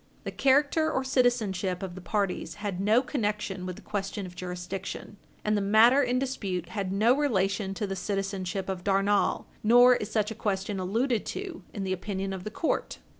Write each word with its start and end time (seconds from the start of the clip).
The 0.23 0.31
character 0.31 0.91
or 0.91 1.03
citizenship 1.03 1.83
of 1.83 1.93
the 1.93 2.01
parties 2.01 2.55
had 2.55 2.81
no 2.81 3.03
connection 3.03 3.67
with 3.67 3.75
the 3.75 3.83
question 3.83 4.25
of 4.25 4.35
jurisdiction, 4.35 5.17
and 5.45 5.55
the 5.55 5.61
matter 5.61 6.01
in 6.01 6.17
dispute 6.17 6.69
had 6.69 6.91
no 6.91 7.15
relation 7.15 7.75
to 7.75 7.85
the 7.85 7.95
citizenship 7.95 8.67
of 8.67 8.83
Darnall. 8.83 9.45
Nor 9.61 9.97
is 9.97 10.09
such 10.09 10.31
a 10.31 10.33
question 10.33 10.79
alluded 10.79 11.23
to 11.27 11.61
in 11.71 11.83
the 11.83 11.93
opinion 11.93 12.33
of 12.33 12.45
the 12.45 12.49
court. 12.49 12.97